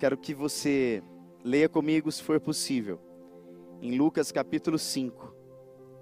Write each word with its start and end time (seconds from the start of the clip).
quero 0.00 0.16
que 0.16 0.32
você 0.32 1.02
leia 1.44 1.68
comigo, 1.68 2.10
se 2.10 2.22
for 2.22 2.40
possível, 2.40 2.98
em 3.82 3.98
Lucas 3.98 4.32
capítulo 4.32 4.78
5, 4.78 5.34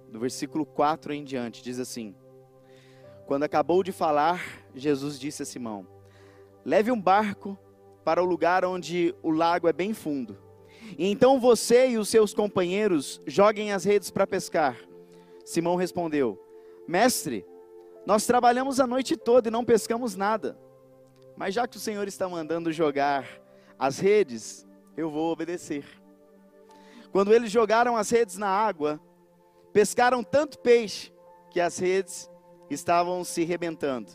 do 0.08 0.20
versículo 0.20 0.64
4 0.64 1.12
em 1.12 1.24
diante, 1.24 1.64
diz 1.64 1.80
assim: 1.80 2.14
Quando 3.26 3.42
acabou 3.42 3.82
de 3.82 3.90
falar, 3.90 4.40
Jesus 4.72 5.18
disse 5.18 5.42
a 5.42 5.44
Simão: 5.44 5.84
Leve 6.64 6.92
um 6.92 7.00
barco 7.00 7.58
para 8.04 8.22
o 8.22 8.24
lugar 8.24 8.64
onde 8.64 9.12
o 9.20 9.32
lago 9.32 9.66
é 9.66 9.72
bem 9.72 9.92
fundo. 9.92 10.38
E 10.96 11.10
então 11.10 11.40
você 11.40 11.88
e 11.88 11.98
os 11.98 12.08
seus 12.08 12.32
companheiros 12.32 13.20
joguem 13.26 13.72
as 13.72 13.82
redes 13.82 14.12
para 14.12 14.28
pescar. 14.28 14.78
Simão 15.44 15.74
respondeu: 15.74 16.40
Mestre, 16.86 17.44
nós 18.06 18.24
trabalhamos 18.26 18.78
a 18.78 18.86
noite 18.86 19.16
toda 19.16 19.48
e 19.48 19.50
não 19.50 19.64
pescamos 19.64 20.14
nada. 20.14 20.56
Mas 21.36 21.52
já 21.52 21.66
que 21.66 21.76
o 21.76 21.80
Senhor 21.80 22.06
está 22.06 22.28
mandando 22.28 22.70
jogar 22.70 23.47
as 23.78 23.98
redes, 23.98 24.66
eu 24.96 25.10
vou 25.10 25.30
obedecer. 25.30 25.84
Quando 27.12 27.32
eles 27.32 27.50
jogaram 27.50 27.96
as 27.96 28.10
redes 28.10 28.36
na 28.36 28.48
água, 28.48 29.00
pescaram 29.72 30.22
tanto 30.22 30.58
peixe 30.58 31.12
que 31.50 31.60
as 31.60 31.78
redes 31.78 32.28
estavam 32.68 33.24
se 33.24 33.44
rebentando. 33.44 34.10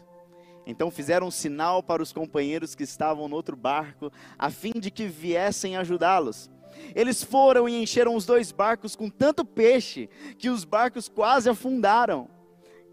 Então 0.66 0.92
fizeram 0.92 1.28
um 1.28 1.32
sinal 1.32 1.82
para 1.84 2.02
os 2.02 2.14
companheiros 2.14 2.76
que 2.76 2.84
estavam 2.84 3.28
no 3.28 3.36
outro 3.36 3.56
barco, 3.56 4.12
a 4.38 4.50
fim 4.50 4.74
de 4.76 4.92
que 4.92 5.08
viessem 5.08 5.76
ajudá-los. 5.76 6.50
Eles 6.96 7.24
foram 7.24 7.68
e 7.68 7.82
encheram 7.82 8.16
os 8.16 8.26
dois 8.26 8.52
barcos 8.52 8.96
com 8.96 9.10
tanto 9.10 9.46
peixe 9.46 10.10
que 10.38 10.50
os 10.50 10.64
barcos 10.64 11.08
quase 11.08 11.50
afundaram. 11.50 12.30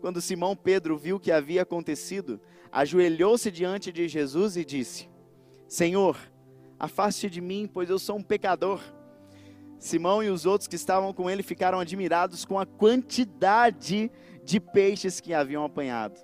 Quando 0.01 0.21
Simão 0.21 0.57
Pedro 0.57 0.97
viu 0.97 1.17
o 1.17 1.21
que 1.21 1.31
havia 1.31 1.63
acontecido, 1.63 2.41
ajoelhou-se 2.73 3.51
diante 3.51 3.93
de 3.93 4.09
Jesus 4.09 4.57
e 4.57 4.65
disse: 4.65 5.09
Senhor, 5.69 6.17
afaste 6.81 7.29
de 7.29 7.43
mim, 7.43 7.69
pois 7.71 7.91
eu 7.91 7.99
sou 7.99 8.17
um 8.17 8.23
pecador. 8.23 8.81
Simão 9.79 10.23
e 10.23 10.31
os 10.31 10.47
outros 10.47 10.67
que 10.67 10.77
estavam 10.77 11.13
com 11.13 11.29
ele 11.29 11.43
ficaram 11.43 11.79
admirados 11.79 12.47
com 12.47 12.59
a 12.59 12.65
quantidade 12.65 14.11
de 14.43 14.59
peixes 14.59 15.21
que 15.21 15.35
haviam 15.35 15.63
apanhado. 15.63 16.19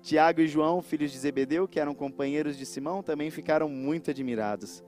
Tiago 0.00 0.40
e 0.40 0.48
João, 0.48 0.80
filhos 0.80 1.12
de 1.12 1.18
Zebedeu, 1.18 1.68
que 1.68 1.78
eram 1.78 1.94
companheiros 1.94 2.56
de 2.56 2.64
Simão, 2.64 3.02
também 3.02 3.30
ficaram 3.30 3.68
muito 3.68 4.10
admirados. 4.10 4.82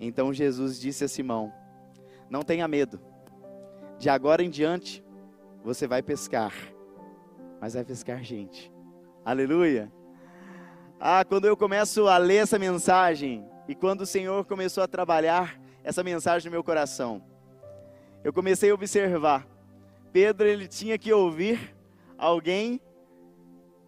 Então 0.00 0.32
Jesus 0.32 0.80
disse 0.80 1.04
a 1.04 1.08
Simão: 1.08 1.52
Não 2.30 2.42
tenha 2.42 2.66
medo, 2.66 2.98
de 3.98 4.08
agora 4.08 4.42
em 4.42 4.48
diante 4.48 5.04
você 5.62 5.86
vai 5.86 6.02
pescar, 6.02 6.54
mas 7.60 7.74
vai 7.74 7.84
pescar 7.84 8.22
gente. 8.24 8.72
Aleluia! 9.24 9.92
Ah, 10.98 11.24
quando 11.24 11.46
eu 11.46 11.56
começo 11.56 12.08
a 12.08 12.16
ler 12.16 12.36
essa 12.36 12.58
mensagem 12.58 13.46
e 13.66 13.74
quando 13.74 14.02
o 14.02 14.06
Senhor 14.06 14.44
começou 14.44 14.82
a 14.82 14.88
trabalhar 14.88 15.60
essa 15.82 16.02
mensagem 16.02 16.50
no 16.50 16.52
meu 16.52 16.64
coração, 16.64 17.22
eu 18.22 18.32
comecei 18.32 18.70
a 18.70 18.74
observar. 18.74 19.46
Pedro 20.12 20.46
ele 20.46 20.68
tinha 20.68 20.98
que 20.98 21.12
ouvir 21.12 21.74
alguém 22.16 22.80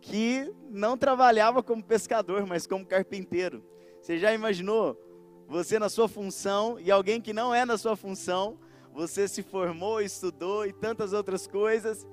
que 0.00 0.52
não 0.70 0.96
trabalhava 0.96 1.62
como 1.62 1.82
pescador, 1.82 2.46
mas 2.46 2.66
como 2.66 2.86
carpinteiro. 2.86 3.64
Você 4.00 4.18
já 4.18 4.32
imaginou 4.32 4.96
você 5.48 5.78
na 5.78 5.88
sua 5.88 6.08
função 6.08 6.78
e 6.78 6.90
alguém 6.90 7.20
que 7.20 7.32
não 7.32 7.54
é 7.54 7.64
na 7.64 7.78
sua 7.78 7.96
função, 7.96 8.58
você 8.92 9.28
se 9.28 9.42
formou, 9.42 10.00
estudou 10.00 10.66
e 10.66 10.72
tantas 10.72 11.12
outras 11.12 11.46
coisas, 11.46 12.06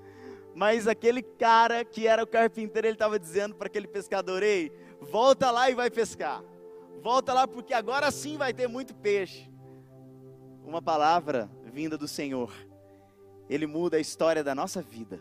mas 0.56 0.88
aquele 0.88 1.22
cara 1.22 1.84
que 1.84 2.08
era 2.08 2.23
o 2.23 2.28
carpinteiro, 2.28 2.88
ele 2.88 2.95
estava 2.95 3.17
dizendo 3.17 3.56
para 3.56 3.67
aquele 3.67 3.88
pescador: 3.88 4.44
ei, 4.44 4.72
volta 5.02 5.50
lá 5.50 5.69
e 5.69 5.75
vai 5.75 5.89
pescar. 5.89 6.44
Volta 7.03 7.34
lá 7.34 7.46
porque 7.46 7.74
agora 7.74 8.09
sim 8.09 8.38
vai 8.38 8.53
ter 8.53 8.69
muito 8.69 8.96
peixe. 8.96 9.52
Uma 10.64 10.81
palavra 10.81 11.52
vinda 11.66 11.97
do 11.97 12.08
Senhor, 12.08 12.50
ele 13.50 13.68
muda 13.68 13.97
a 13.97 14.00
história 14.00 14.41
da 14.41 14.56
nossa 14.56 14.81
vida. 14.81 15.19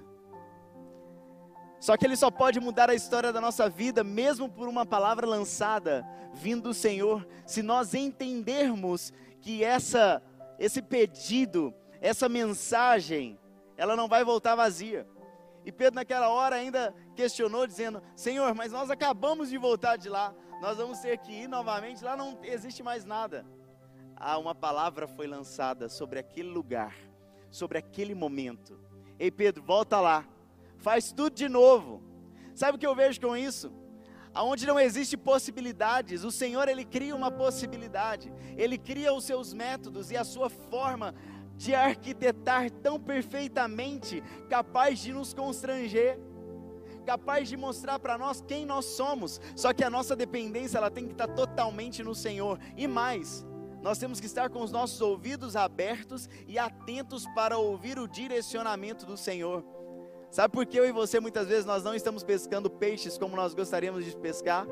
Só 1.80 1.96
que 1.96 2.06
ele 2.06 2.14
só 2.14 2.30
pode 2.30 2.60
mudar 2.60 2.88
a 2.88 2.94
história 2.94 3.32
da 3.32 3.40
nossa 3.40 3.68
vida, 3.68 4.04
mesmo 4.04 4.48
por 4.48 4.68
uma 4.68 4.86
palavra 4.86 5.26
lançada, 5.26 6.06
vindo 6.32 6.68
do 6.68 6.74
Senhor, 6.74 7.26
se 7.44 7.64
nós 7.64 7.94
entendermos 7.94 9.12
que 9.40 9.64
essa, 9.64 10.22
esse 10.60 10.80
pedido, 10.80 11.74
essa 12.00 12.28
mensagem, 12.28 13.36
ela 13.76 13.96
não 13.96 14.06
vai 14.06 14.22
voltar 14.22 14.54
vazia. 14.54 15.04
E 15.64 15.72
Pedro, 15.72 15.96
naquela 15.96 16.28
hora, 16.28 16.54
ainda 16.54 16.94
questionou, 17.16 17.66
dizendo: 17.66 18.00
Senhor, 18.14 18.54
mas 18.54 18.70
nós 18.70 18.88
acabamos 18.88 19.50
de 19.50 19.58
voltar 19.58 19.96
de 19.96 20.08
lá, 20.08 20.32
nós 20.62 20.78
vamos 20.78 21.00
ter 21.00 21.18
que 21.18 21.32
ir 21.32 21.48
novamente, 21.48 22.02
lá 22.02 22.16
não 22.16 22.38
existe 22.42 22.82
mais 22.82 23.04
nada. 23.04 23.44
Ah, 24.16 24.38
uma 24.38 24.54
palavra 24.54 25.06
foi 25.06 25.26
lançada 25.26 25.88
sobre 25.90 26.18
aquele 26.18 26.48
lugar, 26.48 26.96
sobre 27.50 27.76
aquele 27.76 28.14
momento. 28.14 28.80
Ei, 29.18 29.30
Pedro, 29.30 29.62
volta 29.62 30.00
lá 30.00 30.26
faz 30.82 31.12
tudo 31.12 31.34
de 31.34 31.48
novo. 31.48 32.02
Sabe 32.54 32.76
o 32.76 32.78
que 32.78 32.86
eu 32.86 32.94
vejo 32.94 33.20
com 33.20 33.36
isso? 33.36 33.72
Aonde 34.34 34.66
não 34.66 34.78
existe 34.78 35.16
possibilidades, 35.16 36.24
o 36.24 36.30
Senhor 36.30 36.68
ele 36.68 36.84
cria 36.84 37.14
uma 37.14 37.30
possibilidade. 37.30 38.32
Ele 38.56 38.76
cria 38.76 39.12
os 39.14 39.24
seus 39.24 39.54
métodos 39.54 40.10
e 40.10 40.16
a 40.16 40.24
sua 40.24 40.50
forma 40.50 41.14
de 41.56 41.74
arquitetar 41.74 42.70
tão 42.70 42.98
perfeitamente, 42.98 44.22
capaz 44.48 44.98
de 44.98 45.12
nos 45.12 45.32
constranger, 45.32 46.18
capaz 47.02 47.48
de 47.48 47.56
mostrar 47.56 47.98
para 47.98 48.16
nós 48.16 48.40
quem 48.40 48.64
nós 48.64 48.84
somos. 48.84 49.40
Só 49.54 49.72
que 49.72 49.84
a 49.84 49.90
nossa 49.90 50.16
dependência 50.16 50.78
ela 50.78 50.90
tem 50.90 51.06
que 51.06 51.12
estar 51.12 51.28
totalmente 51.28 52.02
no 52.02 52.14
Senhor. 52.14 52.58
E 52.76 52.86
mais, 52.86 53.46
nós 53.82 53.98
temos 53.98 54.20
que 54.20 54.26
estar 54.26 54.48
com 54.48 54.62
os 54.62 54.70
nossos 54.70 55.00
ouvidos 55.00 55.56
abertos 55.56 56.28
e 56.46 56.58
atentos 56.58 57.26
para 57.34 57.58
ouvir 57.58 57.98
o 57.98 58.06
direcionamento 58.06 59.04
do 59.04 59.16
Senhor. 59.16 59.64
Sabe 60.30 60.52
por 60.54 60.64
que 60.64 60.78
eu 60.78 60.86
e 60.86 60.92
você 60.92 61.20
muitas 61.20 61.48
vezes 61.48 61.66
nós 61.66 61.82
não 61.82 61.94
estamos 61.94 62.22
pescando 62.22 62.70
peixes 62.70 63.18
como 63.18 63.36
nós 63.36 63.54
gostaríamos 63.54 64.04
de 64.04 64.16
pescar? 64.16 64.66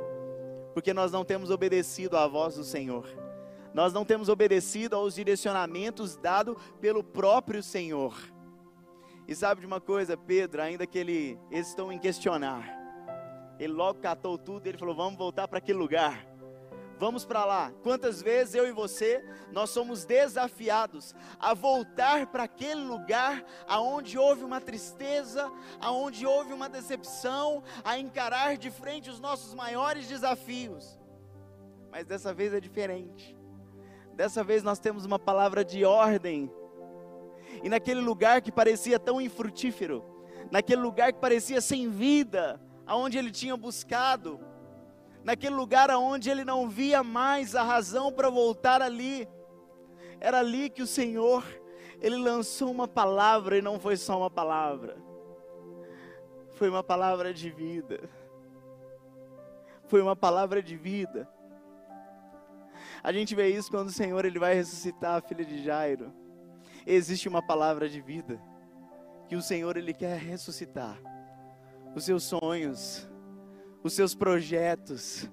Porque 0.73 0.95
nós 0.95 1.13
não 1.13 1.25
temos 1.25 1.51
obedecido 1.51 2.17
à 2.17 2.27
voz 2.27 2.55
do 2.55 2.65
Senhor. 2.65 3.07
Nós 3.75 3.93
não 3.93 4.05
temos 4.05 4.29
obedecido 4.29 4.97
aos 4.97 5.15
direcionamentos 5.15 6.17
dados 6.17 6.57
pelo 6.81 7.05
próprio 7.05 7.63
Senhor. 7.63 8.15
E 9.31 9.35
sabe 9.37 9.61
de 9.61 9.67
uma 9.69 9.81
coisa, 9.81 10.17
Pedro, 10.17 10.61
ainda 10.61 10.85
que 10.85 10.99
ele, 10.99 11.39
estão 11.53 11.93
em 11.93 12.01
questionar, 12.01 12.65
ele 13.61 13.73
logo 13.73 14.01
catou 14.01 14.37
tudo 14.37 14.67
ele 14.67 14.77
falou: 14.77 14.93
Vamos 14.93 15.17
voltar 15.17 15.47
para 15.47 15.59
aquele 15.59 15.79
lugar. 15.79 16.27
Vamos 16.99 17.25
para 17.25 17.45
lá. 17.45 17.73
Quantas 17.85 18.21
vezes 18.21 18.57
eu 18.57 18.67
e 18.67 18.73
você 18.73 19.25
nós 19.53 19.71
somos 19.71 20.05
desafiados 20.05 21.15
a 21.39 21.55
voltar 21.55 22.27
para 22.27 22.43
aquele 22.43 22.83
lugar 22.83 23.45
aonde 23.69 24.19
houve 24.19 24.43
uma 24.43 24.61
tristeza, 24.61 25.49
aonde 25.81 26.27
houve 26.27 26.53
uma 26.53 26.69
decepção, 26.69 27.63
a 27.85 27.97
encarar 27.97 28.57
de 28.57 28.69
frente 28.69 29.11
os 29.11 29.21
nossos 29.21 29.55
maiores 29.55 30.09
desafios. 30.09 30.99
Mas 31.89 32.05
dessa 32.05 32.35
vez 32.35 32.53
é 32.53 32.59
diferente. 32.59 33.39
Dessa 34.13 34.43
vez 34.43 34.65
nós 34.65 34.81
temos 34.81 35.05
uma 35.05 35.21
palavra 35.21 35.65
de 35.65 35.85
ordem. 35.85 36.51
E 37.63 37.69
naquele 37.69 38.01
lugar 38.01 38.41
que 38.41 38.51
parecia 38.51 38.99
tão 38.99 39.21
infrutífero, 39.21 40.05
naquele 40.51 40.81
lugar 40.81 41.13
que 41.13 41.19
parecia 41.19 41.61
sem 41.61 41.89
vida, 41.89 42.61
aonde 42.87 43.19
ele 43.19 43.31
tinha 43.31 43.57
buscado, 43.57 44.41
naquele 45.23 45.55
lugar 45.55 45.91
aonde 45.91 46.31
ele 46.31 46.45
não 46.45 46.69
via 46.69 47.03
mais 47.03 47.55
a 47.55 47.63
razão 47.63 48.13
para 48.13 48.31
voltar 48.31 48.81
ali. 48.83 49.29
Era 50.19 50.39
ali 50.41 50.69
que 50.71 50.83
o 50.83 50.87
Senhor, 50.87 51.45
ele 52.01 52.17
lançou 52.17 52.71
uma 52.71 52.89
palavra 52.89 53.57
e 53.59 53.63
não 53.63 53.79
foi 53.79 53.97
só 53.97 54.19
uma 54.19 54.31
palavra. 54.31 54.97
Foi 56.55 56.69
uma 56.69 56.83
palavra 56.83 57.33
de 57.33 57.51
vida. 57.51 58.09
Foi 59.87 60.01
uma 60.01 60.17
palavra 60.17 60.63
de 60.63 60.77
vida. 60.77 61.29
A 63.03 63.13
gente 63.13 63.35
vê 63.35 63.49
isso 63.49 63.71
quando 63.71 63.89
o 63.89 63.93
Senhor 63.93 64.25
ele 64.25 64.39
vai 64.39 64.55
ressuscitar 64.55 65.17
a 65.17 65.21
filha 65.21 65.45
de 65.45 65.63
Jairo. 65.63 66.13
Existe 66.87 67.29
uma 67.29 67.43
palavra 67.43 67.89
de 67.89 68.01
vida 68.01 68.41
que 69.29 69.37
o 69.37 69.43
Senhor 69.43 69.77
ele 69.77 69.95
quer 69.95 70.19
ressuscitar. 70.19 70.99
Os 71.95 72.05
seus 72.05 72.25
sonhos, 72.25 73.09
os 73.83 73.93
seus 73.93 74.15
projetos. 74.15 75.31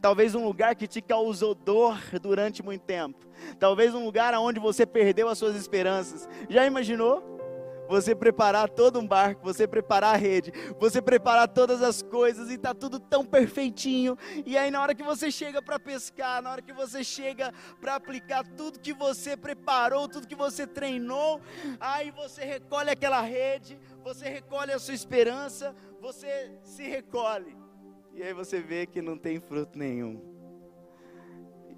Talvez 0.00 0.34
um 0.34 0.44
lugar 0.44 0.74
que 0.74 0.86
te 0.86 1.00
causou 1.00 1.54
dor 1.54 1.98
durante 2.20 2.62
muito 2.62 2.82
tempo. 2.82 3.26
Talvez 3.58 3.94
um 3.94 4.04
lugar 4.04 4.34
onde 4.34 4.60
você 4.60 4.84
perdeu 4.84 5.28
as 5.28 5.38
suas 5.38 5.56
esperanças. 5.56 6.28
Já 6.48 6.66
imaginou? 6.66 7.33
Você 7.88 8.14
preparar 8.14 8.68
todo 8.68 8.98
um 8.98 9.06
barco, 9.06 9.42
você 9.42 9.66
preparar 9.66 10.14
a 10.14 10.16
rede, 10.16 10.52
você 10.78 11.02
preparar 11.02 11.48
todas 11.48 11.82
as 11.82 12.02
coisas 12.02 12.50
e 12.50 12.56
tá 12.56 12.74
tudo 12.74 12.98
tão 12.98 13.24
perfeitinho. 13.24 14.16
E 14.46 14.56
aí 14.56 14.70
na 14.70 14.80
hora 14.80 14.94
que 14.94 15.02
você 15.02 15.30
chega 15.30 15.60
para 15.60 15.78
pescar, 15.78 16.42
na 16.42 16.50
hora 16.50 16.62
que 16.62 16.72
você 16.72 17.04
chega 17.04 17.52
para 17.80 17.94
aplicar 17.94 18.44
tudo 18.56 18.80
que 18.80 18.92
você 18.92 19.36
preparou, 19.36 20.08
tudo 20.08 20.26
que 20.26 20.34
você 20.34 20.66
treinou, 20.66 21.40
aí 21.78 22.10
você 22.10 22.44
recolhe 22.44 22.90
aquela 22.90 23.20
rede, 23.20 23.78
você 24.02 24.28
recolhe 24.28 24.72
a 24.72 24.78
sua 24.78 24.94
esperança, 24.94 25.74
você 26.00 26.52
se 26.62 26.82
recolhe. 26.84 27.56
E 28.14 28.22
aí 28.22 28.32
você 28.32 28.60
vê 28.60 28.86
que 28.86 29.02
não 29.02 29.18
tem 29.18 29.40
fruto 29.40 29.78
nenhum. 29.78 30.34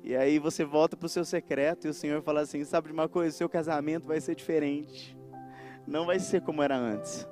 E 0.05 0.15
aí 0.15 0.39
você 0.39 0.65
volta 0.65 0.97
para 0.97 1.07
o 1.07 1.09
seu 1.09 1.25
secreto 1.25 1.87
e 1.87 1.91
o 1.91 1.95
Senhor 1.95 2.23
fala 2.23 2.43
assim: 2.43 2.63
sabe 2.63 2.89
de 2.89 2.93
uma 2.93 3.09
coisa? 3.09 3.37
Seu 3.37 3.49
casamento 3.49 4.07
vai 4.07 4.21
ser 4.21 4.37
diferente. 4.37 5.16
Não 5.87 6.05
vai 6.05 6.19
ser 6.19 6.43
como 6.43 6.63
era 6.63 6.77
antes. 6.77 7.27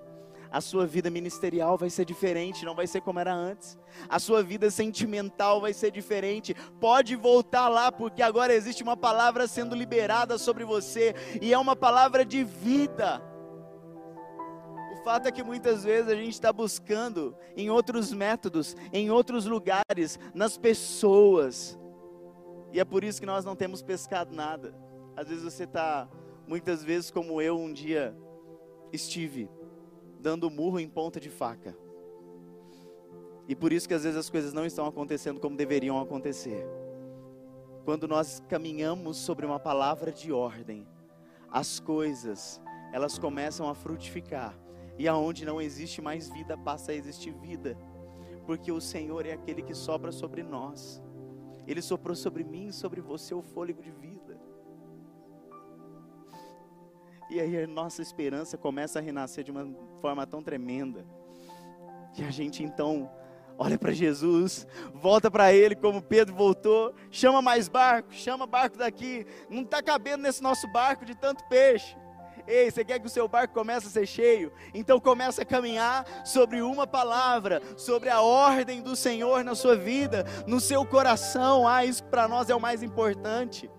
A 0.50 0.60
sua 0.60 0.86
vida 0.86 1.10
ministerial 1.10 1.76
vai 1.76 1.90
ser 1.90 2.04
diferente, 2.04 2.64
não 2.64 2.76
vai 2.76 2.86
ser 2.86 3.00
como 3.00 3.18
era 3.18 3.34
antes. 3.34 3.76
A 4.08 4.20
sua 4.20 4.40
vida 4.40 4.70
sentimental 4.70 5.60
vai 5.60 5.72
ser 5.72 5.90
diferente. 5.90 6.54
Pode 6.78 7.16
voltar 7.16 7.68
lá, 7.68 7.90
porque 7.90 8.22
agora 8.22 8.54
existe 8.54 8.80
uma 8.80 8.96
palavra 8.96 9.48
sendo 9.48 9.74
liberada 9.74 10.38
sobre 10.38 10.64
você, 10.64 11.12
e 11.42 11.52
é 11.52 11.58
uma 11.58 11.74
palavra 11.74 12.24
de 12.24 12.44
vida. 12.44 13.20
O 14.92 15.02
fato 15.02 15.26
é 15.26 15.32
que 15.32 15.42
muitas 15.42 15.82
vezes 15.82 16.08
a 16.08 16.14
gente 16.14 16.34
está 16.34 16.52
buscando 16.52 17.36
em 17.56 17.68
outros 17.68 18.12
métodos, 18.12 18.76
em 18.92 19.10
outros 19.10 19.46
lugares, 19.46 20.20
nas 20.32 20.56
pessoas, 20.56 21.76
e 22.74 22.80
é 22.80 22.84
por 22.84 23.04
isso 23.04 23.20
que 23.20 23.26
nós 23.26 23.44
não 23.44 23.54
temos 23.54 23.82
pescado 23.82 24.34
nada. 24.34 24.74
Às 25.16 25.28
vezes 25.28 25.44
você 25.44 25.62
está, 25.62 26.08
muitas 26.44 26.82
vezes, 26.82 27.08
como 27.08 27.40
eu 27.40 27.56
um 27.56 27.72
dia 27.72 28.16
estive 28.94 29.48
dando 30.20 30.50
murro 30.50 30.80
em 30.80 30.88
ponta 30.88 31.20
de 31.20 31.28
faca. 31.28 31.76
E 33.46 33.54
por 33.54 33.72
isso 33.72 33.86
que 33.86 33.94
às 33.94 34.04
vezes 34.04 34.18
as 34.18 34.30
coisas 34.30 34.54
não 34.54 34.64
estão 34.64 34.86
acontecendo 34.86 35.38
como 35.38 35.56
deveriam 35.56 36.00
acontecer. 36.00 36.66
Quando 37.84 38.08
nós 38.08 38.42
caminhamos 38.48 39.18
sobre 39.18 39.44
uma 39.44 39.60
palavra 39.60 40.10
de 40.10 40.32
ordem, 40.32 40.86
as 41.50 41.78
coisas, 41.78 42.60
elas 42.90 43.18
começam 43.18 43.68
a 43.68 43.74
frutificar. 43.74 44.58
E 44.98 45.06
aonde 45.06 45.44
não 45.44 45.60
existe 45.60 46.00
mais 46.00 46.30
vida, 46.30 46.56
passa 46.56 46.92
a 46.92 46.94
existir 46.94 47.34
vida. 47.34 47.76
Porque 48.46 48.72
o 48.72 48.80
Senhor 48.80 49.26
é 49.26 49.32
aquele 49.32 49.60
que 49.60 49.74
sopra 49.74 50.10
sobre 50.10 50.42
nós. 50.42 51.02
Ele 51.66 51.82
soprou 51.82 52.16
sobre 52.16 52.44
mim 52.44 52.68
e 52.68 52.72
sobre 52.72 53.00
você 53.00 53.34
o 53.34 53.42
fôlego 53.42 53.82
de 53.82 53.90
vida. 53.90 54.13
E 57.30 57.40
aí 57.40 57.62
a 57.62 57.66
nossa 57.66 58.02
esperança 58.02 58.56
começa 58.58 58.98
a 58.98 59.02
renascer 59.02 59.44
de 59.44 59.50
uma 59.50 59.66
forma 60.00 60.26
tão 60.26 60.42
tremenda. 60.42 61.04
E 62.16 62.22
a 62.22 62.30
gente 62.30 62.62
então 62.62 63.10
olha 63.56 63.78
para 63.78 63.92
Jesus, 63.92 64.66
volta 64.92 65.30
para 65.30 65.52
Ele 65.52 65.74
como 65.74 66.02
Pedro 66.02 66.34
voltou, 66.34 66.94
chama 67.10 67.40
mais 67.40 67.68
barco, 67.68 68.12
chama 68.12 68.46
barco 68.46 68.76
daqui. 68.76 69.26
Não 69.48 69.62
está 69.62 69.82
cabendo 69.82 70.22
nesse 70.22 70.42
nosso 70.42 70.66
barco 70.68 71.04
de 71.04 71.14
tanto 71.14 71.44
peixe. 71.48 71.96
Ei, 72.46 72.70
você 72.70 72.84
quer 72.84 72.98
que 72.98 73.06
o 73.06 73.10
seu 73.10 73.26
barco 73.26 73.54
comece 73.54 73.86
a 73.86 73.90
ser 73.90 74.06
cheio? 74.06 74.52
Então 74.74 75.00
comece 75.00 75.40
a 75.40 75.46
caminhar 75.46 76.04
sobre 76.26 76.60
uma 76.60 76.86
palavra, 76.86 77.62
sobre 77.76 78.10
a 78.10 78.20
ordem 78.20 78.82
do 78.82 78.94
Senhor 78.94 79.42
na 79.42 79.54
sua 79.54 79.76
vida, 79.76 80.26
no 80.46 80.60
seu 80.60 80.84
coração. 80.84 81.66
Ah, 81.66 81.86
isso 81.86 82.04
para 82.04 82.28
nós 82.28 82.50
é 82.50 82.54
o 82.54 82.60
mais 82.60 82.82
importante. 82.82 83.70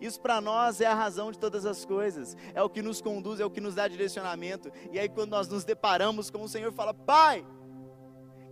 Isso 0.00 0.20
para 0.20 0.40
nós 0.40 0.80
é 0.80 0.86
a 0.86 0.94
razão 0.94 1.32
de 1.32 1.38
todas 1.38 1.64
as 1.64 1.84
coisas, 1.84 2.36
é 2.54 2.62
o 2.62 2.68
que 2.68 2.82
nos 2.82 3.00
conduz, 3.00 3.40
é 3.40 3.44
o 3.44 3.50
que 3.50 3.60
nos 3.60 3.74
dá 3.74 3.88
direcionamento. 3.88 4.70
E 4.92 4.98
aí, 4.98 5.08
quando 5.08 5.30
nós 5.30 5.48
nos 5.48 5.64
deparamos 5.64 6.30
com 6.30 6.42
o 6.42 6.48
Senhor, 6.48 6.72
fala: 6.72 6.92
Pai, 6.92 7.46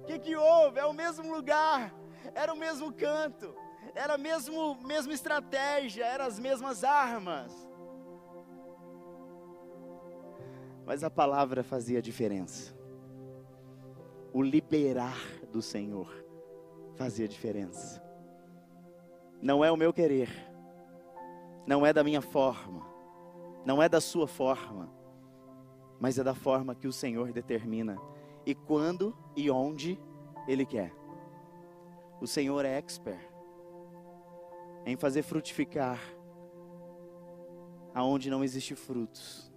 o 0.01 0.05
que, 0.05 0.19
que 0.19 0.37
houve? 0.37 0.79
É 0.79 0.87
o 0.87 0.93
mesmo 0.93 1.35
lugar, 1.35 1.95
era 2.35 2.53
o 2.53 2.57
mesmo 2.57 2.93
canto, 2.93 3.55
era 3.95 4.15
a 4.15 4.19
mesmo, 4.19 4.77
mesma 4.83 5.13
estratégia, 5.13 6.05
eram 6.05 6.25
as 6.25 6.39
mesmas 6.39 6.83
armas. 6.83 7.53
Mas 10.87 11.03
a 11.03 11.11
palavra 11.11 11.63
fazia 11.63 12.01
diferença. 12.01 12.75
O 14.33 14.43
liberar 14.43 15.17
do 15.51 15.63
Senhor 15.63 16.25
fazia 16.97 17.29
diferença. 17.29 18.03
Não 19.41 19.65
é 19.65 19.71
o 19.71 19.77
meu 19.77 19.93
querer 19.93 20.54
não 21.67 21.85
é 21.85 21.93
da 21.93 22.05
minha 22.05 22.21
forma, 22.21 22.87
não 23.65 23.83
é 23.83 23.89
da 23.89 24.01
sua 24.01 24.27
forma, 24.27 24.91
mas 25.99 26.19
é 26.19 26.25
da 26.25 26.35
forma 26.35 26.75
que 26.75 26.87
o 26.87 26.93
Senhor 26.93 27.33
determina 27.33 27.99
e 28.45 28.55
quando 28.55 29.17
e 29.35 29.51
onde 29.51 29.99
Ele 30.47 30.67
quer. 30.67 30.93
O 32.21 32.27
Senhor 32.27 32.65
é 32.65 32.77
expert 32.77 33.21
em 34.85 34.97
fazer 34.97 35.23
frutificar 35.23 35.99
aonde 37.95 38.29
não 38.29 38.45
existe 38.45 38.75
frutos. 38.75 39.51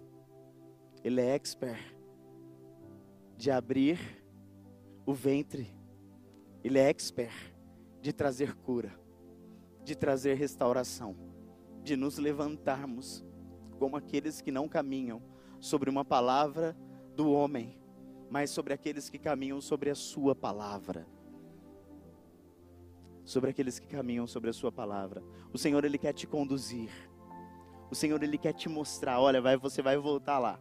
Ele 1.04 1.20
é 1.20 1.34
expert 1.34 1.94
de 3.36 3.50
abrir 3.50 3.98
o 5.04 5.12
ventre. 5.12 5.76
Ele 6.64 6.78
é 6.78 6.88
expert 6.88 7.54
de 8.00 8.12
trazer 8.12 8.54
cura, 8.54 8.92
de 9.84 9.94
trazer 9.94 10.34
restauração 10.34 11.27
de 11.88 11.96
nos 11.96 12.18
levantarmos 12.18 13.24
como 13.78 13.96
aqueles 13.96 14.42
que 14.42 14.52
não 14.52 14.68
caminham 14.68 15.22
sobre 15.58 15.88
uma 15.88 16.04
palavra 16.04 16.76
do 17.16 17.32
homem, 17.32 17.80
mas 18.28 18.50
sobre 18.50 18.74
aqueles 18.74 19.08
que 19.08 19.18
caminham 19.18 19.58
sobre 19.58 19.88
a 19.88 19.94
sua 19.94 20.34
palavra. 20.34 21.06
Sobre 23.24 23.48
aqueles 23.48 23.78
que 23.78 23.86
caminham 23.86 24.26
sobre 24.26 24.50
a 24.50 24.52
sua 24.52 24.70
palavra. 24.70 25.24
O 25.50 25.56
Senhor 25.56 25.82
ele 25.82 25.96
quer 25.96 26.12
te 26.12 26.26
conduzir. 26.26 26.90
O 27.90 27.94
Senhor 27.94 28.22
ele 28.22 28.36
quer 28.36 28.52
te 28.52 28.68
mostrar, 28.68 29.18
olha, 29.18 29.40
vai, 29.40 29.56
você 29.56 29.80
vai 29.80 29.96
voltar 29.96 30.38
lá. 30.38 30.60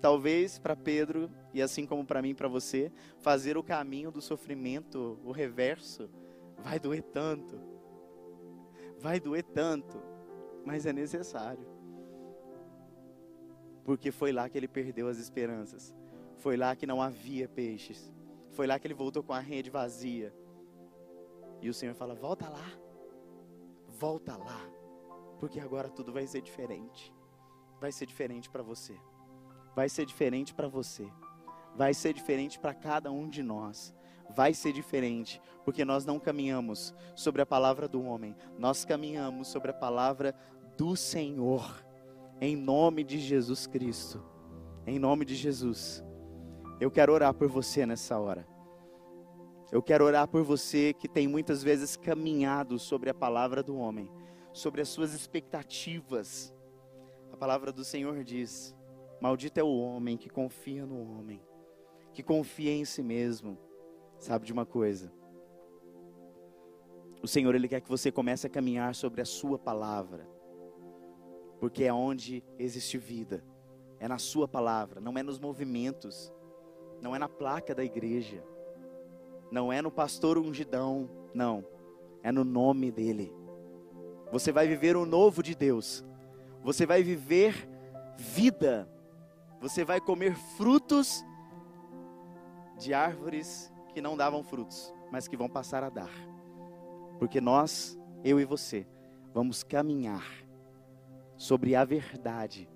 Talvez 0.00 0.58
para 0.58 0.74
Pedro 0.74 1.30
e 1.52 1.60
assim 1.60 1.86
como 1.86 2.06
para 2.06 2.22
mim 2.22 2.34
para 2.34 2.48
você, 2.48 2.90
fazer 3.18 3.58
o 3.58 3.62
caminho 3.62 4.10
do 4.10 4.22
sofrimento, 4.22 5.18
o 5.22 5.30
reverso, 5.30 6.08
vai 6.56 6.78
doer 6.78 7.02
tanto. 7.02 7.60
Vai 8.98 9.20
doer 9.20 9.44
tanto 9.44 10.13
mas 10.64 10.86
é 10.86 10.92
necessário. 10.92 11.66
Porque 13.84 14.10
foi 14.10 14.32
lá 14.32 14.48
que 14.48 14.56
ele 14.56 14.68
perdeu 14.68 15.08
as 15.08 15.18
esperanças. 15.18 15.94
Foi 16.38 16.56
lá 16.56 16.74
que 16.74 16.86
não 16.86 17.02
havia 17.02 17.48
peixes. 17.48 18.12
Foi 18.50 18.66
lá 18.66 18.78
que 18.78 18.86
ele 18.86 18.94
voltou 18.94 19.22
com 19.22 19.32
a 19.32 19.40
rede 19.40 19.70
vazia. 19.70 20.34
E 21.60 21.68
o 21.68 21.74
Senhor 21.74 21.94
fala: 21.94 22.14
volta 22.14 22.48
lá. 22.48 22.72
Volta 23.88 24.36
lá. 24.36 24.60
Porque 25.38 25.60
agora 25.60 25.88
tudo 25.90 26.12
vai 26.12 26.26
ser 26.26 26.40
diferente. 26.40 27.14
Vai 27.80 27.92
ser 27.92 28.06
diferente 28.06 28.48
para 28.48 28.62
você. 28.62 28.96
Vai 29.74 29.88
ser 29.88 30.06
diferente 30.06 30.54
para 30.54 30.68
você. 30.68 31.06
Vai 31.76 31.92
ser 31.92 32.14
diferente 32.14 32.58
para 32.58 32.72
cada 32.72 33.10
um 33.10 33.28
de 33.28 33.42
nós 33.42 33.94
vai 34.30 34.54
ser 34.54 34.72
diferente, 34.72 35.40
porque 35.64 35.84
nós 35.84 36.04
não 36.04 36.18
caminhamos 36.18 36.94
sobre 37.14 37.42
a 37.42 37.46
palavra 37.46 37.88
do 37.88 38.02
homem, 38.02 38.36
nós 38.58 38.84
caminhamos 38.84 39.48
sobre 39.48 39.70
a 39.70 39.74
palavra 39.74 40.34
do 40.76 40.96
Senhor, 40.96 41.84
em 42.40 42.56
nome 42.56 43.04
de 43.04 43.18
Jesus 43.18 43.66
Cristo, 43.66 44.22
em 44.86 44.98
nome 44.98 45.24
de 45.24 45.34
Jesus. 45.34 46.04
Eu 46.80 46.90
quero 46.90 47.12
orar 47.12 47.32
por 47.32 47.48
você 47.48 47.86
nessa 47.86 48.18
hora. 48.18 48.46
Eu 49.70 49.82
quero 49.82 50.04
orar 50.04 50.28
por 50.28 50.42
você 50.42 50.92
que 50.92 51.08
tem 51.08 51.26
muitas 51.26 51.62
vezes 51.62 51.96
caminhado 51.96 52.78
sobre 52.78 53.08
a 53.08 53.14
palavra 53.14 53.62
do 53.62 53.76
homem, 53.76 54.10
sobre 54.52 54.80
as 54.80 54.88
suas 54.88 55.14
expectativas. 55.14 56.52
A 57.32 57.36
palavra 57.36 57.72
do 57.72 57.84
Senhor 57.84 58.22
diz: 58.24 58.74
Maldito 59.20 59.58
é 59.58 59.62
o 59.62 59.78
homem 59.78 60.16
que 60.16 60.28
confia 60.28 60.84
no 60.84 61.00
homem, 61.00 61.40
que 62.12 62.22
confia 62.22 62.72
em 62.72 62.84
si 62.84 63.02
mesmo. 63.02 63.58
Sabe 64.18 64.46
de 64.46 64.52
uma 64.52 64.66
coisa? 64.66 65.12
O 67.22 67.28
Senhor 67.28 67.54
ele 67.54 67.68
quer 67.68 67.80
que 67.80 67.88
você 67.88 68.12
comece 68.12 68.46
a 68.46 68.50
caminhar 68.50 68.94
sobre 68.94 69.22
a 69.22 69.24
sua 69.24 69.58
palavra 69.58 70.33
porque 71.64 71.84
é 71.84 71.92
onde 71.94 72.44
existe 72.58 72.98
vida. 72.98 73.42
É 73.98 74.06
na 74.06 74.18
Sua 74.18 74.46
palavra, 74.46 75.00
não 75.00 75.16
é 75.16 75.22
nos 75.22 75.38
movimentos, 75.38 76.30
não 77.00 77.16
é 77.16 77.18
na 77.18 77.26
placa 77.26 77.74
da 77.74 77.82
igreja, 77.82 78.44
não 79.50 79.72
é 79.72 79.80
no 79.80 79.90
pastor 79.90 80.36
ungidão, 80.36 81.08
não, 81.32 81.64
é 82.22 82.30
no 82.30 82.44
nome 82.44 82.92
dEle. 82.92 83.34
Você 84.30 84.52
vai 84.52 84.68
viver 84.68 84.94
o 84.94 85.06
novo 85.06 85.42
de 85.42 85.54
Deus, 85.54 86.04
você 86.62 86.84
vai 86.84 87.02
viver 87.02 87.66
vida, 88.18 88.86
você 89.58 89.86
vai 89.86 90.02
comer 90.02 90.36
frutos 90.58 91.24
de 92.76 92.92
árvores 92.92 93.72
que 93.94 94.02
não 94.02 94.18
davam 94.18 94.44
frutos, 94.44 94.94
mas 95.10 95.26
que 95.26 95.34
vão 95.34 95.48
passar 95.48 95.82
a 95.82 95.88
dar, 95.88 96.12
porque 97.18 97.40
nós, 97.40 97.98
eu 98.22 98.38
e 98.38 98.44
você, 98.44 98.86
vamos 99.32 99.62
caminhar 99.62 100.43
sobre 101.36 101.74
a 101.74 101.84
verdade, 101.84 102.68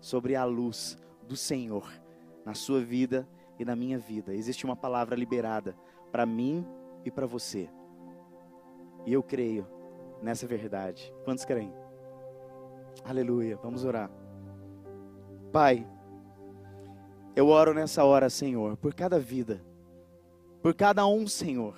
sobre 0.00 0.34
a 0.36 0.44
luz 0.44 0.98
do 1.26 1.36
Senhor 1.36 1.88
na 2.44 2.54
sua 2.54 2.80
vida 2.80 3.28
e 3.58 3.64
na 3.64 3.76
minha 3.76 3.98
vida. 3.98 4.34
Existe 4.34 4.64
uma 4.64 4.76
palavra 4.76 5.14
liberada 5.14 5.76
para 6.10 6.26
mim 6.26 6.66
e 7.04 7.10
para 7.10 7.26
você. 7.26 7.68
E 9.06 9.12
eu 9.12 9.22
creio 9.22 9.66
nessa 10.22 10.46
verdade. 10.46 11.12
Quantos 11.24 11.44
creem? 11.44 11.72
Aleluia. 13.04 13.56
Vamos 13.62 13.84
orar. 13.84 14.10
Pai, 15.52 15.86
eu 17.34 17.48
oro 17.48 17.72
nessa 17.74 18.04
hora, 18.04 18.28
Senhor, 18.28 18.76
por 18.76 18.94
cada 18.94 19.18
vida, 19.18 19.60
por 20.62 20.74
cada 20.74 21.06
um, 21.06 21.26
Senhor. 21.26 21.74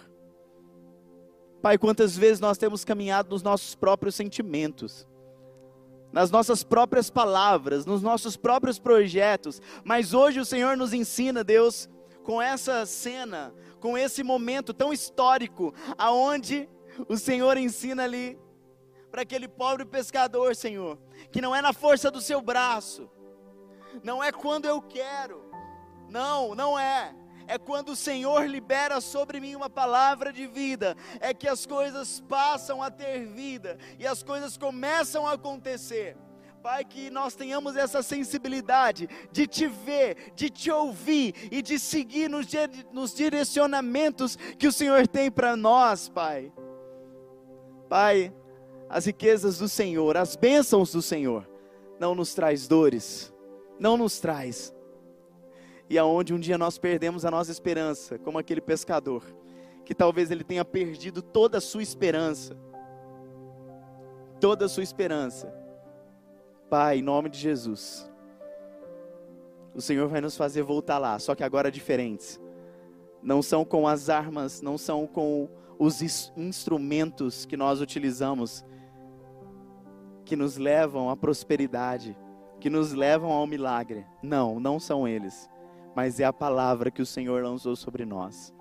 Pai, 1.60 1.78
quantas 1.78 2.16
vezes 2.16 2.40
nós 2.40 2.58
temos 2.58 2.84
caminhado 2.84 3.30
nos 3.30 3.42
nossos 3.42 3.74
próprios 3.74 4.14
sentimentos, 4.14 5.06
nas 6.12 6.30
nossas 6.30 6.62
próprias 6.62 7.08
palavras, 7.08 7.86
nos 7.86 8.02
nossos 8.02 8.36
próprios 8.36 8.78
projetos, 8.78 9.60
mas 9.82 10.12
hoje 10.12 10.38
o 10.38 10.44
Senhor 10.44 10.76
nos 10.76 10.92
ensina, 10.92 11.42
Deus, 11.42 11.88
com 12.22 12.40
essa 12.40 12.84
cena, 12.86 13.54
com 13.80 13.96
esse 13.96 14.22
momento 14.22 14.74
tão 14.74 14.92
histórico, 14.92 15.74
aonde 15.96 16.68
o 17.08 17.16
Senhor 17.16 17.56
ensina 17.56 18.04
ali 18.04 18.38
para 19.10 19.22
aquele 19.22 19.48
pobre 19.48 19.84
pescador, 19.84 20.54
Senhor, 20.54 20.98
que 21.30 21.40
não 21.40 21.54
é 21.54 21.60
na 21.60 21.72
força 21.72 22.10
do 22.10 22.20
seu 22.20 22.40
braço, 22.40 23.10
não 24.02 24.22
é 24.22 24.30
quando 24.30 24.66
eu 24.66 24.80
quero, 24.80 25.42
não, 26.08 26.54
não 26.54 26.78
é 26.78 27.14
é 27.52 27.58
quando 27.58 27.90
o 27.90 27.96
Senhor 27.96 28.48
libera 28.48 28.98
sobre 28.98 29.38
mim 29.38 29.54
uma 29.54 29.68
palavra 29.68 30.32
de 30.32 30.46
vida, 30.46 30.96
é 31.20 31.34
que 31.34 31.46
as 31.46 31.66
coisas 31.66 32.18
passam 32.26 32.82
a 32.82 32.90
ter 32.90 33.26
vida 33.26 33.76
e 33.98 34.06
as 34.06 34.22
coisas 34.22 34.56
começam 34.56 35.26
a 35.26 35.32
acontecer. 35.32 36.16
Pai, 36.62 36.82
que 36.82 37.10
nós 37.10 37.34
tenhamos 37.34 37.76
essa 37.76 38.02
sensibilidade 38.02 39.06
de 39.30 39.46
te 39.46 39.66
ver, 39.66 40.32
de 40.34 40.48
te 40.48 40.70
ouvir 40.70 41.34
e 41.50 41.60
de 41.60 41.78
seguir 41.78 42.30
nos, 42.30 42.46
nos 42.90 43.12
direcionamentos 43.12 44.36
que 44.58 44.66
o 44.66 44.72
Senhor 44.72 45.06
tem 45.06 45.30
para 45.30 45.54
nós, 45.54 46.08
Pai. 46.08 46.50
Pai, 47.86 48.32
as 48.88 49.04
riquezas 49.04 49.58
do 49.58 49.68
Senhor, 49.68 50.16
as 50.16 50.36
bênçãos 50.36 50.90
do 50.90 51.02
Senhor, 51.02 51.46
não 52.00 52.14
nos 52.14 52.32
traz 52.32 52.66
dores, 52.66 53.30
não 53.78 53.98
nos 53.98 54.20
traz 54.20 54.72
e 55.88 55.98
aonde 55.98 56.32
um 56.32 56.38
dia 56.38 56.56
nós 56.56 56.78
perdemos 56.78 57.24
a 57.24 57.30
nossa 57.30 57.50
esperança, 57.50 58.18
como 58.18 58.38
aquele 58.38 58.60
pescador, 58.60 59.24
que 59.84 59.94
talvez 59.94 60.30
ele 60.30 60.44
tenha 60.44 60.64
perdido 60.64 61.20
toda 61.20 61.58
a 61.58 61.60
sua 61.60 61.82
esperança. 61.82 62.56
Toda 64.40 64.64
a 64.64 64.68
sua 64.68 64.82
esperança. 64.82 65.52
Pai, 66.70 66.98
em 66.98 67.02
nome 67.02 67.28
de 67.28 67.38
Jesus, 67.38 68.10
o 69.74 69.80
Senhor 69.80 70.08
vai 70.08 70.20
nos 70.20 70.36
fazer 70.36 70.62
voltar 70.62 70.98
lá, 70.98 71.18
só 71.18 71.34
que 71.34 71.44
agora 71.44 71.70
diferentes. 71.70 72.40
Não 73.22 73.42
são 73.42 73.64
com 73.64 73.86
as 73.86 74.08
armas, 74.08 74.62
não 74.62 74.78
são 74.78 75.06
com 75.06 75.48
os 75.78 76.00
instrumentos 76.36 77.44
que 77.44 77.56
nós 77.56 77.80
utilizamos 77.80 78.64
que 80.24 80.36
nos 80.36 80.56
levam 80.56 81.10
à 81.10 81.16
prosperidade, 81.16 82.16
que 82.58 82.70
nos 82.70 82.92
levam 82.92 83.30
ao 83.30 83.46
milagre. 83.46 84.06
Não, 84.22 84.58
não 84.58 84.80
são 84.80 85.06
eles 85.06 85.51
mas 85.94 86.20
é 86.20 86.24
a 86.24 86.32
palavra 86.32 86.90
que 86.90 87.02
o 87.02 87.06
Senhor 87.06 87.42
lançou 87.42 87.76
sobre 87.76 88.04
nós. 88.04 88.54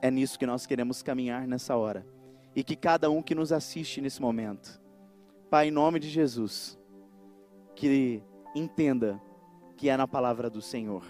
É 0.00 0.10
nisso 0.10 0.38
que 0.38 0.46
nós 0.46 0.66
queremos 0.66 1.02
caminhar 1.02 1.46
nessa 1.46 1.76
hora. 1.76 2.06
E 2.54 2.64
que 2.64 2.76
cada 2.76 3.10
um 3.10 3.22
que 3.22 3.34
nos 3.34 3.52
assiste 3.52 4.00
nesse 4.00 4.20
momento, 4.20 4.80
Pai, 5.50 5.68
em 5.68 5.70
nome 5.70 5.98
de 5.98 6.08
Jesus, 6.08 6.78
que 7.74 8.22
entenda 8.54 9.20
que 9.76 9.88
é 9.88 9.96
na 9.96 10.08
palavra 10.08 10.50
do 10.50 10.60
Senhor 10.60 11.04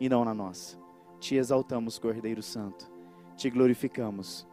e 0.00 0.08
não 0.08 0.24
na 0.24 0.34
nossa. 0.34 0.78
Te 1.20 1.36
exaltamos, 1.36 1.98
Cordeiro 1.98 2.42
Santo, 2.42 2.90
te 3.36 3.50
glorificamos 3.50 4.46